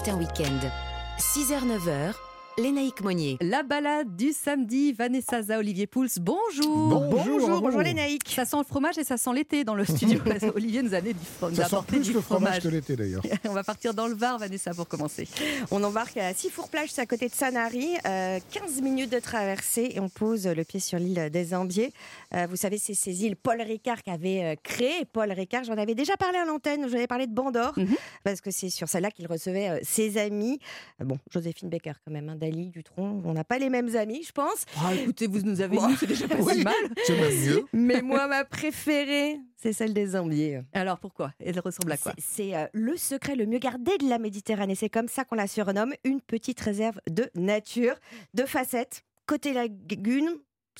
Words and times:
Matin 0.00 0.18
Week-end. 0.18 0.72
6h-9h, 1.18 2.14
Lénaïque 2.58 3.00
Monnier. 3.02 3.38
La 3.40 3.62
balade 3.62 4.16
du 4.16 4.32
samedi, 4.32 4.92
Vanessa 4.92 5.40
Za, 5.40 5.58
Olivier 5.58 5.86
Pouls, 5.86 6.08
bonjour 6.20 7.00
Bonjour, 7.08 7.38
Bonjour, 7.40 7.60
bonjour. 7.62 7.80
Lénaïque. 7.80 8.28
Ça 8.28 8.44
sent 8.44 8.58
le 8.58 8.64
fromage 8.64 8.98
et 8.98 9.04
ça 9.04 9.16
sent 9.16 9.30
l'été 9.34 9.64
dans 9.64 9.74
le 9.74 9.84
studio. 9.86 10.20
Olivier 10.54 10.82
nous 10.82 10.92
a 10.94 10.98
amené 10.98 11.14
du, 11.14 11.20
fro- 11.20 11.50
nous 11.50 11.58
a 11.60 11.64
Ça 11.64 11.78
sent 11.78 11.84
plus 11.86 12.00
du 12.00 12.12
le 12.12 12.20
fromage 12.20 12.58
fromage. 12.58 12.62
que 12.62 12.68
l'été 12.68 12.96
d'ailleurs. 12.96 13.22
On 13.48 13.52
va 13.54 13.64
partir 13.64 13.94
dans 13.94 14.08
le 14.08 14.14
Var, 14.14 14.36
Vanessa, 14.38 14.74
pour 14.74 14.86
commencer. 14.88 15.26
On 15.70 15.82
embarque 15.82 16.18
à 16.18 16.34
Sifour-Plage, 16.34 16.90
c'est 16.90 17.00
à 17.00 17.06
côté 17.06 17.28
de 17.28 17.32
Sanary. 17.34 17.88
Euh, 18.06 18.38
15 18.50 18.82
minutes 18.82 19.10
de 19.12 19.20
traversée 19.20 19.92
et 19.94 20.00
on 20.00 20.10
pose 20.10 20.46
le 20.46 20.64
pied 20.64 20.80
sur 20.80 20.98
l'île 20.98 21.30
des 21.32 21.54
Ambiers. 21.54 21.92
Euh, 22.34 22.46
vous 22.50 22.56
savez, 22.56 22.76
c'est 22.76 22.94
ces 22.94 23.24
îles 23.24 23.36
Paul 23.36 23.60
Ricard 23.62 24.02
qui 24.02 24.10
avait 24.10 24.44
euh, 24.44 24.54
créé. 24.62 25.06
Paul 25.10 25.32
Ricard, 25.32 25.64
j'en 25.64 25.78
avais 25.78 25.94
déjà 25.94 26.16
parlé 26.18 26.36
à 26.36 26.44
l'antenne, 26.44 26.82
je 26.82 26.88
vous 26.88 26.96
avais 26.96 27.06
parlé 27.06 27.26
de 27.26 27.32
Bandor, 27.32 27.72
Mhm. 27.78 27.94
parce 28.22 28.40
que 28.42 28.50
c'est 28.50 28.70
sur 28.70 28.88
celle-là 28.88 29.10
qu'il 29.10 29.26
recevait 29.28 29.68
euh, 29.70 29.78
ses 29.82 30.18
amis. 30.18 30.58
Bon, 31.02 31.16
Joséphine 31.32 31.70
Becker 31.70 31.92
quand 32.04 32.12
même, 32.12 32.28
hein, 32.28 32.36
Dali, 32.40 32.70
Dutronc, 32.70 33.22
on 33.24 33.32
n'a 33.34 33.44
pas 33.44 33.58
les 33.58 33.70
mêmes 33.70 33.94
amis, 33.94 34.24
je 34.26 34.32
pense. 34.32 34.64
Ah, 34.76 34.94
écoutez, 34.94 35.26
vous 35.26 35.42
nous 35.42 35.60
avez 35.60 35.76
dit, 35.76 35.96
c'est 35.98 36.06
déjà 36.06 36.26
pas 36.26 36.36
Oui. 36.40 36.54
si 36.56 36.64
mal. 36.64 36.74
Mieux. 37.08 37.64
Mais 37.72 38.02
moi, 38.02 38.26
ma 38.26 38.44
préférée, 38.44 39.38
c'est 39.56 39.72
celle 39.72 39.92
des 39.92 40.16
Ambiers. 40.16 40.62
Alors 40.72 40.98
pourquoi? 40.98 41.32
Elle 41.38 41.60
ressemble 41.60 41.92
à 41.92 41.96
quoi? 41.96 42.12
C'est 42.18 42.40
c'est, 42.40 42.56
euh, 42.56 42.66
le 42.72 42.96
secret 42.96 43.36
le 43.36 43.44
mieux 43.44 43.58
gardé 43.58 43.98
de 43.98 44.08
la 44.08 44.18
Méditerranée. 44.18 44.74
C'est 44.74 44.88
comme 44.88 45.08
ça 45.08 45.24
qu'on 45.24 45.34
la 45.34 45.46
surnomme, 45.46 45.92
une 46.04 46.22
petite 46.22 46.58
réserve 46.60 46.98
de 47.08 47.28
nature, 47.34 47.94
de 48.32 48.44
facettes. 48.44 49.02
Côté 49.26 49.52
lagune, 49.52 50.30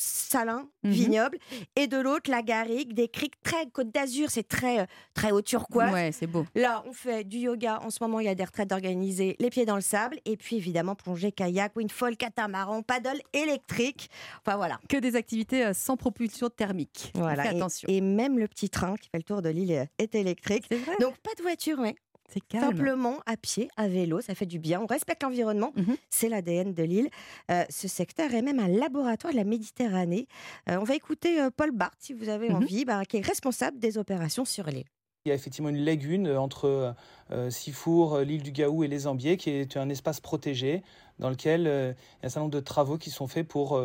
salin, 0.00 0.68
Mhm. 0.82 0.90
vignoble, 0.92 1.38
et 1.76 1.86
de 1.86 1.98
l'autre, 1.98 2.30
la 2.30 2.42
garrigue, 2.42 2.94
des 2.94 3.08
criques 3.08 3.40
très 3.42 3.66
Côte 3.70 3.90
d'Azur, 3.92 4.30
c'est 4.30 4.46
très, 4.48 4.80
euh, 4.80 4.84
très 5.14 5.30
haut 5.30 5.42
turquoise. 5.42 5.92
Ouais, 5.92 6.10
c'est 6.12 6.26
beau. 6.26 6.46
Là, 6.54 6.82
on 6.86 6.92
fait 6.92 7.24
du 7.24 7.38
yoga. 7.38 7.80
En 7.84 7.90
ce 7.90 7.98
moment, 8.02 8.18
il 8.20 8.26
y 8.26 8.28
a 8.28 8.34
des 8.34 8.44
retraites 8.44 8.72
organisées, 8.72 9.36
les 9.38 9.50
pieds 9.50 9.66
dans 9.66 9.74
le 9.76 9.80
sable. 9.82 10.18
Et 10.24 10.36
puis, 10.36 10.56
évidemment, 10.56 10.94
plongée, 10.94 11.32
kayak, 11.32 11.76
windfall, 11.76 12.16
catamaran, 12.16 12.82
paddle 12.82 13.20
électrique. 13.32 14.08
Enfin, 14.44 14.56
voilà. 14.56 14.80
Que 14.88 14.96
des 14.96 15.16
activités 15.16 15.66
euh, 15.66 15.72
sans 15.74 15.96
propulsion 15.96 16.48
thermique. 16.48 17.12
voilà. 17.14 17.44
Et- 17.52 17.56
attention. 17.56 17.86
Et, 17.90 18.00
même 18.00 18.38
le 18.38 18.48
petit 18.48 18.70
train 18.70 18.96
qui 18.96 19.08
fait 19.10 19.18
le 19.18 19.22
tour 19.24 19.42
de 19.42 19.48
l'île 19.50 19.86
est 19.98 20.14
électrique. 20.14 20.64
C'est 20.70 20.78
vrai, 20.78 20.94
Donc, 21.00 21.16
pas 21.18 21.34
de 21.36 21.42
voiture, 21.42 21.78
ouais. 21.78 21.94
C'est 22.32 22.40
calme. 22.40 22.64
Simplement 22.64 23.18
à 23.26 23.36
pied, 23.36 23.68
à 23.76 23.88
vélo, 23.88 24.20
ça 24.20 24.34
fait 24.34 24.46
du 24.46 24.58
bien. 24.58 24.80
On 24.80 24.86
respecte 24.86 25.22
l'environnement, 25.22 25.72
Mhm. 25.76 25.96
c'est 26.10 26.28
l'ADN 26.28 26.72
de 26.74 26.82
l'île. 26.82 27.08
Euh, 27.50 27.64
ce 27.70 27.88
secteur 27.88 28.32
est 28.34 28.42
même 28.42 28.58
un 28.60 28.68
laboratoire 28.68 29.32
de 29.32 29.38
la 29.38 29.44
Méditerranée. 29.44 30.26
Euh, 30.68 30.78
on 30.80 30.84
va 30.84 30.94
écouter 30.94 31.40
euh, 31.40 31.50
Paul 31.54 31.70
Barthes, 31.72 31.96
si 32.00 32.12
vous 32.14 32.28
avez 32.28 32.48
Mhm. 32.50 32.56
envie, 32.56 32.84
bah, 32.84 33.04
qui 33.04 33.18
est 33.18 33.26
responsable 33.26 33.78
des 33.78 33.98
opérations 33.98 34.44
sur 34.44 34.66
l'île. 34.66 34.84
Il 35.26 35.28
y 35.28 35.32
a 35.32 35.34
effectivement 35.34 35.68
une 35.68 35.84
lagune 35.84 36.28
entre 36.30 36.94
euh, 37.30 37.50
Sifour, 37.50 38.20
l'île 38.20 38.42
du 38.42 38.52
Gaou 38.52 38.84
et 38.84 38.88
les 38.88 39.06
Ambiers, 39.06 39.36
qui 39.36 39.50
est 39.50 39.76
un 39.76 39.90
espace 39.90 40.18
protégé 40.20 40.82
dans 41.18 41.28
lequel 41.28 41.66
euh, 41.66 41.92
il 41.92 42.22
y 42.22 42.24
a 42.24 42.26
un 42.26 42.28
certain 42.30 42.40
nombre 42.40 42.52
de 42.54 42.60
travaux 42.60 42.96
qui 42.96 43.10
sont 43.10 43.26
faits 43.26 43.46
pour 43.46 43.76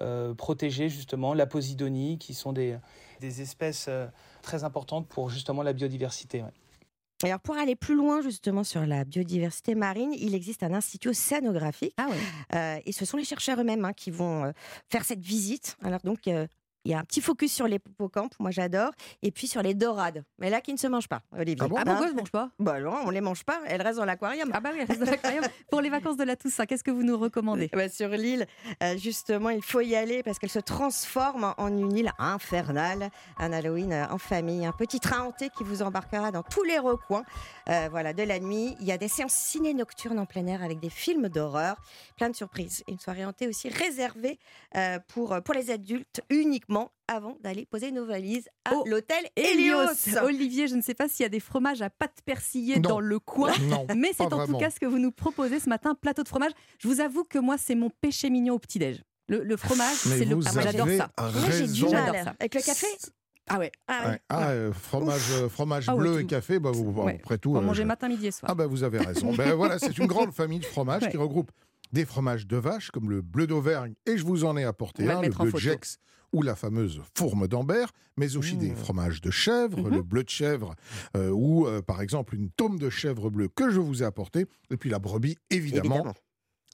euh, 0.00 0.34
protéger 0.34 0.88
justement 0.88 1.34
la 1.34 1.46
posidonie, 1.46 2.16
qui 2.18 2.32
sont 2.32 2.52
des, 2.54 2.78
des 3.20 3.42
espèces 3.42 3.86
euh, 3.88 4.06
très 4.40 4.64
importantes 4.64 5.06
pour 5.08 5.28
justement 5.28 5.62
la 5.62 5.74
biodiversité. 5.74 6.42
ouais. 6.42 6.52
Alors 7.24 7.40
pour 7.40 7.56
aller 7.56 7.74
plus 7.74 7.96
loin 7.96 8.22
justement 8.22 8.62
sur 8.62 8.86
la 8.86 9.04
biodiversité 9.04 9.74
marine, 9.74 10.12
il 10.16 10.34
existe 10.36 10.62
un 10.62 10.72
institut 10.72 11.08
océanographique 11.08 11.94
Ah 11.96 12.06
ouais. 12.08 12.16
euh, 12.54 12.80
et 12.86 12.92
ce 12.92 13.04
sont 13.04 13.16
les 13.16 13.24
chercheurs 13.24 13.60
eux-mêmes 13.60 13.84
hein, 13.84 13.92
qui 13.92 14.12
vont 14.12 14.44
euh, 14.44 14.52
faire 14.88 15.04
cette 15.04 15.20
visite. 15.20 15.76
Alors 15.82 16.00
donc 16.04 16.28
euh, 16.28 16.46
il 16.84 16.90
y 16.92 16.94
a 16.94 16.98
un 16.98 17.04
petit 17.04 17.20
focus 17.20 17.52
sur 17.52 17.66
les 17.66 17.76
hippocampes, 17.76 18.34
moi 18.38 18.50
j'adore, 18.50 18.90
et 19.22 19.30
puis 19.30 19.46
sur 19.46 19.62
les 19.62 19.74
dorades, 19.74 20.24
mais 20.38 20.48
là 20.50 20.60
qui 20.60 20.72
ne 20.72 20.78
se 20.78 20.86
mangent 20.86 21.08
pas, 21.08 21.22
Olivier. 21.32 21.56
Ah 21.64 21.68
bon 21.68 21.76
Ah 21.76 21.80
Hein 21.80 21.84
pourquoi 21.86 22.08
je 22.08 22.14
mange 22.14 22.30
pas? 22.30 22.50
Bah 22.58 22.80
non, 22.80 22.94
on 23.04 23.10
les 23.10 23.20
mange 23.20 23.44
pas, 23.44 23.60
elles 23.66 23.82
restent 23.82 23.98
dans 23.98 24.04
l'aquarium. 24.04 24.50
Ah 24.54 24.60
bah 24.60 24.70
oui, 24.72 24.78
elle 24.82 24.86
reste 24.88 25.00
dans 25.00 25.10
l'aquarium. 25.10 25.44
Pour 25.70 25.80
les 25.80 25.90
vacances 25.90 26.16
de 26.16 26.24
la 26.24 26.36
Toussaint, 26.36 26.66
qu'est-ce 26.66 26.84
que 26.84 26.90
vous 26.90 27.02
nous 27.02 27.18
recommandez? 27.18 27.68
Bah, 27.72 27.88
sur 27.88 28.08
l'île, 28.08 28.46
euh, 28.82 28.96
justement, 28.96 29.50
il 29.50 29.62
faut 29.62 29.80
y 29.80 29.94
aller 29.96 30.22
parce 30.22 30.38
qu'elle 30.38 30.50
se 30.50 30.58
transforme 30.60 31.52
en- 31.58 31.68
une 31.68 31.96
île 31.96 32.12
infernale. 32.18 33.10
Un 33.38 33.52
Halloween 33.52 33.92
euh, 33.92 34.06
en 34.10 34.18
famille, 34.18 34.64
un 34.64 34.72
petit 34.72 35.00
train 35.00 35.22
hanté 35.24 35.50
qui 35.56 35.64
vous 35.64 35.82
embarquera 35.82 36.30
dans 36.32 36.42
tous 36.42 36.62
les 36.64 36.78
recoins 36.78 37.24
euh, 37.68 37.88
voilà, 37.90 38.12
de 38.12 38.22
la 38.22 38.38
nuit. 38.38 38.76
Il 38.80 38.86
y 38.86 38.92
a 38.92 38.98
des 38.98 39.08
séances 39.08 39.34
ciné 39.34 39.74
nocturnes 39.74 40.18
en 40.18 40.26
plein 40.26 40.46
air 40.46 40.62
avec 40.62 40.80
des 40.80 40.90
films 40.90 41.28
d'horreur, 41.28 41.76
plein 42.16 42.30
de 42.30 42.36
surprises. 42.36 42.82
Une 42.88 42.98
soirée 42.98 43.24
hantée 43.24 43.48
aussi 43.48 43.68
réservée 43.68 44.38
euh, 44.76 44.98
pour, 45.08 45.36
pour 45.42 45.54
les 45.54 45.70
adultes 45.70 46.20
uniquement 46.30 46.77
avant 47.08 47.36
d'aller 47.42 47.64
poser 47.66 47.90
nos 47.92 48.04
valises 48.04 48.48
à 48.64 48.72
Oh, 48.74 48.84
l'hôtel. 48.86 49.24
Hélios. 49.36 49.88
Olivier, 50.22 50.68
je 50.68 50.74
ne 50.76 50.82
sais 50.82 50.94
pas 50.94 51.08
s'il 51.08 51.22
y 51.24 51.26
a 51.26 51.30
des 51.30 51.40
fromages 51.40 51.80
à 51.82 51.90
pâte 51.90 52.18
persillée 52.24 52.76
Non. 52.76 52.88
dans 52.90 53.00
le 53.00 53.18
coin. 53.18 53.52
Non, 53.62 53.86
Mais 53.96 54.12
c'est 54.16 54.32
en 54.32 54.46
tout 54.46 54.58
cas 54.58 54.70
ce 54.70 54.78
que 54.80 54.86
vous 54.86 54.98
nous 54.98 55.12
proposez 55.12 55.60
ce 55.60 55.68
matin, 55.68 55.94
plateau 55.94 56.22
de 56.22 56.28
fromage. 56.28 56.52
Je 56.78 56.88
vous 56.88 57.00
avoue 57.00 57.24
que 57.24 57.38
moi, 57.38 57.56
c'est 57.58 57.74
mon 57.74 57.90
péché 58.00 58.30
mignon 58.30 58.54
au 58.54 58.58
petit-déj. 58.58 59.02
Le, 59.28 59.42
le 59.44 59.56
fromage, 59.56 59.94
c'est 59.96 60.24
le. 60.24 60.34
vous 60.34 60.42
Ah, 60.46 60.52
moi, 60.54 60.62
j'adore 60.62 60.86
avez 60.86 60.96
ça. 60.98 61.10
Moi, 61.18 61.30
j'ai 61.50 61.66
du 61.66 61.84
raison. 61.84 61.88
J'adore 61.90 62.12
mal. 62.14 62.24
ça. 62.24 62.34
Avec 62.40 62.54
le 62.54 62.60
café 62.62 62.86
Ah 63.48 63.58
ouais. 63.58 63.72
Ah, 63.86 64.00
ouais. 64.04 64.10
Ouais. 64.12 64.20
Ah, 64.30 64.48
euh, 64.50 64.72
fromage, 64.72 65.20
euh, 65.32 65.48
fromage 65.48 65.84
Ah 65.88 65.94
ouais, 65.96 66.00
bleu 66.00 66.12
tout. 66.14 66.18
et 66.20 66.26
café, 66.26 66.58
bah, 66.58 66.70
vous, 66.72 66.90
Ouais. 67.02 67.16
après 67.20 67.36
tout. 67.38 67.52
Pour 67.52 67.60
euh, 67.62 67.64
manger 67.64 67.82
je- 67.82 67.86
matin, 67.88 68.08
midi 68.08 68.26
et 68.26 68.30
soir. 68.30 68.50
Ah 68.50 68.54
bah 68.54 68.66
vous 68.66 68.82
avez 68.84 68.98
raison. 68.98 69.32
ben 69.34 69.52
voilà, 69.54 69.78
c'est 69.78 69.96
une 69.98 70.06
grande 70.06 70.32
famille 70.32 70.58
de 70.60 70.64
fromages 70.66 71.02
Ouais. 71.04 71.10
qui 71.10 71.16
regroupe 71.18 71.50
des 71.92 72.04
fromages 72.04 72.46
de 72.46 72.56
vache 72.56 72.90
comme 72.90 73.10
le 73.10 73.22
bleu 73.22 73.46
d'Auvergne 73.46 73.94
et 74.06 74.16
je 74.18 74.24
vous 74.24 74.44
en 74.44 74.56
ai 74.56 74.64
apporté 74.64 75.08
un, 75.10 75.20
le 75.22 75.28
bleu 75.30 75.52
de. 75.52 75.58
Gex 75.58 75.98
ou 76.32 76.42
la 76.42 76.54
fameuse 76.54 77.00
fourme 77.16 77.48
d'Ambert, 77.48 77.90
mais 78.18 78.36
aussi 78.36 78.56
des 78.56 78.70
Mmh. 78.72 78.76
fromages 78.76 79.20
de 79.22 79.30
chèvre, 79.30 79.78
Mhm. 79.88 79.94
le 79.94 80.02
bleu 80.02 80.24
de 80.24 80.28
chèvre 80.28 80.74
euh, 81.16 81.30
ou 81.30 81.66
euh, 81.66 81.80
par 81.80 82.02
exemple 82.02 82.34
une 82.34 82.50
tome 82.50 82.78
de 82.78 82.90
chèvre 82.90 83.30
bleue 83.30 83.48
que 83.48 83.70
je 83.70 83.80
vous 83.80 84.02
ai 84.02 84.06
apporté 84.06 84.44
et 84.70 84.76
puis 84.76 84.90
la 84.90 84.98
brebis 84.98 85.36
évidemment, 85.48 85.94
Évidemment. 85.94 86.14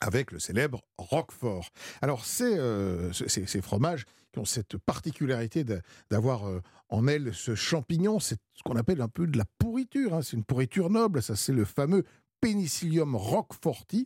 avec 0.00 0.32
le 0.32 0.40
célèbre 0.40 0.82
Roquefort. 0.98 1.68
Alors 2.02 2.24
c'est 2.24 2.58
euh, 2.58 3.12
ce- 3.12 3.28
ces, 3.28 3.46
ces 3.46 3.60
fromages 3.62 4.06
qui 4.32 4.40
ont 4.40 4.44
cette 4.44 4.76
particularité 4.78 5.64
d'avoir 6.10 6.42
en 6.88 7.06
elles 7.06 7.32
ce 7.32 7.54
champignon, 7.54 8.18
c'est 8.18 8.36
ce 8.54 8.62
qu'on 8.64 8.74
appelle 8.74 9.00
un 9.00 9.08
peu 9.08 9.28
de 9.28 9.38
la 9.38 9.44
pourriture, 9.58 10.12
hein. 10.14 10.22
c'est 10.22 10.36
une 10.36 10.42
pourriture 10.42 10.90
noble, 10.90 11.22
ça 11.22 11.36
c'est 11.36 11.52
le 11.52 11.64
fameux 11.64 12.02
Penicillium 12.40 13.14
roqueforti. 13.14 14.04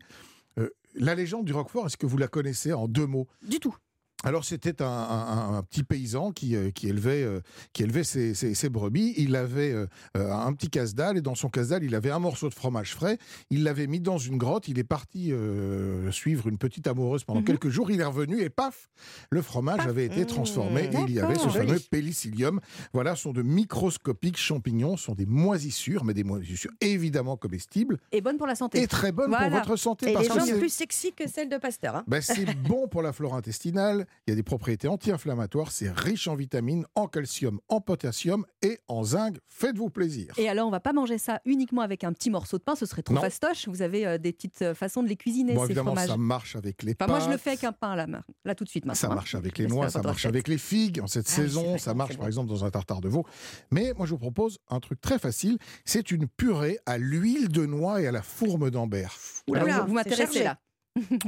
La 0.94 1.14
légende 1.14 1.44
du 1.44 1.52
Roquefort, 1.52 1.86
est-ce 1.86 1.96
que 1.96 2.06
vous 2.06 2.18
la 2.18 2.28
connaissez 2.28 2.72
en 2.72 2.88
deux 2.88 3.06
mots? 3.06 3.28
Du 3.42 3.60
tout. 3.60 3.76
Alors 4.24 4.44
c'était 4.44 4.82
un, 4.82 4.86
un- 4.86 5.56
un 5.58 5.62
petit 5.62 5.84
paysan 5.84 6.32
qui, 6.32 6.56
euh, 6.56 6.70
qui 6.70 6.88
élevait, 6.88 7.22
euh, 7.22 7.40
qui 7.72 7.84
élevait 7.84 8.02
ses, 8.02 8.34
ses- 8.34 8.54
ses 8.54 8.68
brebis. 8.68 9.14
Il 9.16 9.36
avait 9.36 9.70
euh, 9.70 9.86
euh, 10.16 10.32
un 10.32 10.52
petit 10.54 10.68
casse-dalle 10.70 11.16
et 11.16 11.20
dans 11.20 11.36
son 11.36 11.48
casse-dalle, 11.48 11.84
il 11.84 11.94
avait 11.94 12.10
un 12.10 12.18
morceau 12.18 12.48
de 12.48 12.54
fromage 12.54 12.94
frais. 12.94 13.18
Il 13.50 13.62
l'avait 13.62 13.86
mis 13.86 14.00
dans 14.00 14.18
une 14.18 14.36
grotte. 14.36 14.66
Il 14.66 14.78
est 14.80 14.84
parti 14.84 15.30
euh, 15.32 16.10
suivre 16.10 16.48
une 16.48 16.58
petite 16.58 16.88
amoureuse 16.88 17.22
pendant 17.22 17.40
Mhm. 17.40 17.46
quelques 17.46 17.68
jours. 17.68 17.92
Il 17.92 18.00
est 18.00 18.04
revenu 18.04 18.40
et 18.40 18.50
paf, 18.50 18.88
le 19.30 19.40
fromage 19.40 19.86
avait 19.86 20.06
été 20.06 20.22
Mmh, 20.22 20.26
transformé 20.26 20.84
et 20.92 20.98
il 21.06 21.14
y 21.14 21.20
avait 21.20 21.38
ce 21.38 21.48
fameux 21.48 21.78
pélicillium. 21.90 22.60
Voilà, 22.92 23.14
ce 23.14 23.22
sont 23.22 23.32
de 23.32 23.42
microscopiques 23.42 24.36
champignons, 24.36 24.96
ce 24.96 25.04
sont 25.04 25.14
des 25.14 25.26
moisissures, 25.26 26.04
mais 26.04 26.12
des 26.14 26.24
moisissures 26.24 26.72
évidemment 26.80 27.36
comestibles 27.36 27.98
Et 28.10 28.20
bonne 28.20 28.36
pour 28.36 28.48
la 28.48 28.56
santé. 28.56 28.82
et 28.82 28.88
très 28.88 29.12
bonnes 29.12 29.28
Voilà. 29.28 29.48
pour 29.48 29.58
votre 29.60 29.76
santé. 29.76 30.10
Et 30.10 30.12
parce 30.14 30.24
les 30.24 30.32
que 30.34 30.38
jambes 30.40 30.48
c'est- 30.48 30.58
plus 30.58 30.72
sexy 30.72 31.12
que 31.12 31.28
celles 31.28 31.48
de 31.48 31.56
Pasteur. 31.56 31.94
hein. 31.94 32.04
ben, 32.08 32.20
c'est 32.20 32.44
bon 32.68 32.88
pour 32.88 33.02
la 33.02 33.12
flore 33.12 33.36
intestinale, 33.36 34.06
il 34.26 34.30
y 34.30 34.32
a 34.32 34.36
des 34.36 34.42
propriétés 34.42 34.88
anti-inflammatoires, 34.88 35.70
c'est 35.72 35.90
riche 35.90 36.28
en 36.28 36.34
vitamines, 36.34 36.84
en 36.94 37.06
calcium, 37.08 37.60
en 37.68 37.80
potassium 37.80 38.44
et 38.62 38.78
en 38.88 39.02
zinc. 39.04 39.36
Faites-vous 39.48 39.90
plaisir. 39.90 40.34
Et 40.36 40.48
alors, 40.48 40.66
on 40.68 40.70
va 40.70 40.80
pas 40.80 40.92
manger 40.92 41.18
ça 41.18 41.40
uniquement 41.44 41.82
avec 41.82 42.04
un 42.04 42.12
petit 42.12 42.30
morceau 42.30 42.58
de 42.58 42.62
pain, 42.62 42.74
ce 42.74 42.86
serait 42.86 43.02
trop 43.02 43.14
Non. 43.14 43.20
fastoche. 43.20 43.68
Vous 43.68 43.82
avez 43.82 44.06
euh, 44.06 44.18
des 44.18 44.32
petites 44.32 44.62
euh, 44.62 44.74
façons 44.74 45.02
de 45.02 45.08
les 45.08 45.16
cuisiner, 45.16 45.54
Bon, 45.54 45.60
ces 45.60 45.66
évidemment, 45.66 45.92
fromages. 45.92 46.08
ça 46.08 46.16
marche 46.16 46.56
avec 46.56 46.82
les 46.82 46.94
Enfin, 47.00 47.10
moi, 47.10 47.20
je 47.20 47.30
le 47.30 47.36
fais 47.36 47.50
avec 47.50 47.64
un 47.64 47.72
pain, 47.72 47.96
là, 47.96 48.06
là 48.44 48.54
tout 48.54 48.64
de 48.64 48.68
suite. 48.68 48.84
Maintenant, 48.84 48.94
Ça 49.00 49.10
hein. 49.10 49.14
marche 49.14 49.34
avec 49.34 49.58
les 49.58 49.66
noix, 49.66 49.88
ça 49.90 50.02
marche 50.02 50.26
avec 50.26 50.48
les 50.48 50.58
figues 50.58 51.00
en 51.00 51.06
cette 51.06 51.26
Ah 51.28 51.32
saison, 51.32 51.70
vrai, 51.70 51.78
ça 51.78 51.94
marche 51.94 52.16
par 52.16 52.26
exemple 52.26 52.48
dans 52.48 52.64
un 52.64 52.70
tartare 52.70 53.00
de 53.00 53.08
veau. 53.08 53.24
Mais 53.70 53.92
moi 53.96 54.06
je 54.06 54.12
vous 54.12 54.18
propose 54.18 54.58
un 54.68 54.80
truc 54.80 55.00
très 55.00 55.18
facile, 55.18 55.58
c'est 55.84 56.10
une 56.10 56.26
purée 56.28 56.78
à 56.86 56.98
l'huile 56.98 57.48
de 57.48 57.66
noix 57.66 58.00
et 58.02 58.06
à 58.06 58.12
la 58.12 58.22
fourme 58.22 58.70
d'ambert. 58.70 59.16
Vous- 59.46 59.54
m'intéressez 59.92 60.44
là. 60.44 60.58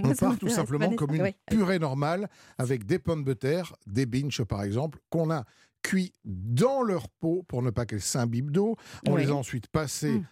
On 0.03 0.15
part 0.15 0.39
tout 0.39 0.49
simplement 0.49 0.91
comme 0.95 1.15
une 1.15 1.33
purée 1.47 1.79
normale 1.79 2.29
avec 2.59 2.85
des 2.87 2.99
pommes 2.99 3.25
de 3.25 3.33
terre, 3.35 3.75
des 3.87 4.07
binches 4.07 4.43
par 4.43 4.63
exemple, 4.63 4.99
qu'on 5.11 5.31
a 5.31 5.45
cuit 5.83 6.13
dans 6.25 6.83
leur 6.83 7.09
peau 7.09 7.43
pour 7.49 7.63
ne 7.63 7.71
pas 7.71 7.87
qu'elles 7.87 8.01
s'imbibent 8.03 8.51
d'eau. 8.51 8.77
On 9.07 9.15
Oui. 9.15 9.23
les 9.25 9.31
a 9.31 9.35
ensuite 9.35 9.67
passées 9.69 10.19
Mm. 10.19 10.25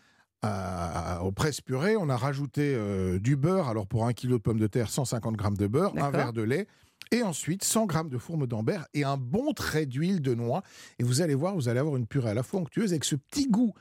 à- 0.43 1.23
au 1.25 1.33
presse-purée. 1.33 1.97
On 1.97 2.09
a 2.09 2.17
rajouté 2.17 2.75
euh, 2.77 3.19
du 3.19 3.37
beurre. 3.37 3.69
Alors 3.69 3.87
pour 3.87 4.07
un 4.07 4.13
kilo 4.13 4.37
de 4.39 4.43
pommes 4.43 4.59
de 4.61 4.67
terre, 4.67 4.91
150 4.91 5.37
grammes 5.37 5.57
de 5.57 5.67
beurre, 5.67 5.93
un 5.97 6.11
verre 6.11 6.33
de 6.33 6.43
lait. 6.43 6.67
Et 7.11 7.23
ensuite, 7.23 7.65
100 7.65 7.87
grammes 7.87 8.11
de 8.11 8.19
fourme 8.19 8.47
d'ambert 8.47 8.87
et 8.93 9.03
un 9.05 9.17
bon 9.17 9.53
trait 9.55 9.87
d'huile 9.87 10.21
de 10.21 10.35
noix. 10.35 10.63
Et 10.99 11.05
vous 11.05 11.23
allez 11.23 11.35
voir, 11.35 11.55
vous 11.55 11.69
allez 11.71 11.81
avoir 11.81 11.97
une 11.97 12.07
purée 12.07 12.31
à 12.31 12.35
la 12.35 12.43
fois 12.43 12.61
onctueuse 12.61 12.91
avec 12.93 13.05
ce 13.05 13.17
petit 13.17 13.49
goût 13.49 13.73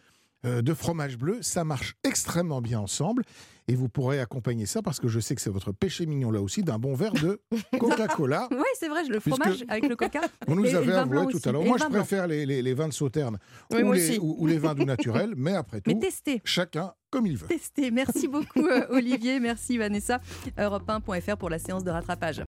de 0.43 0.73
fromage 0.73 1.17
bleu. 1.17 1.39
Ça 1.41 1.63
marche 1.63 1.95
extrêmement 2.03 2.61
bien 2.61 2.79
ensemble. 2.79 3.23
Et 3.69 3.75
vous 3.75 3.89
pourrez 3.89 4.21
accompagner 4.21 4.65
ça, 4.65 4.81
parce 4.81 4.97
que 4.97 5.09
je 5.09 5.19
sais 5.19 5.35
que 5.35 5.41
c'est 5.41 5.49
votre 5.49 5.73
péché 5.73 6.05
mignon 6.05 6.31
là 6.31 6.39
aussi, 6.41 6.63
d'un 6.63 6.79
bon 6.79 6.93
verre 6.95 7.11
de 7.11 7.41
Coca-Cola. 7.77 8.47
Oui, 8.51 8.63
c'est 8.79 8.87
vrai, 8.87 9.03
le 9.03 9.19
fromage 9.19 9.65
avec 9.67 9.89
le 9.89 9.95
coca. 9.97 10.21
Vous 10.47 10.55
nous 10.55 10.65
Et- 10.65 10.69
et 10.69 10.85
blanc 10.85 10.99
avoué 10.99 11.31
tout 11.31 11.35
aussi. 11.35 11.49
à 11.49 11.51
l'heure. 11.51 11.65
Moi, 11.65 11.77
je 11.77 11.83
préfère 11.83 12.27
les, 12.27 12.45
les- 12.45 12.61
les 12.61 12.73
vins 12.73 12.87
de 12.87 12.93
sauterne 12.93 13.37
Oui, 13.71 13.83
ou, 13.83 13.91
les, 13.91 14.09
aussi. 14.09 14.19
ou- 14.21 14.35
ou 14.39 14.47
les 14.47 14.57
vins 14.57 14.73
doux 14.73 14.85
naturels, 14.85 15.33
mais 15.35 15.53
après 15.53 15.81
tout, 15.81 15.91
Mais 16.01 16.41
chacun 16.45 16.93
comme 17.09 17.25
il 17.25 17.35
veut. 17.35 17.47
Testé. 17.47 17.91
Merci 17.91 18.29
beaucoup, 18.29 18.65
euh, 18.67 18.85
Olivier. 18.89 19.41
Merci, 19.41 19.77
Vanessa. 19.77 20.19
Europe1.fr 20.57 21.35
pour 21.37 21.49
la 21.49 21.59
séance 21.59 21.83
de 21.83 21.91
rattrapage. 21.91 22.41